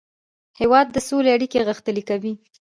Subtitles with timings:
[0.59, 2.33] هېواد د سولې اړیکې غښتلې کوي.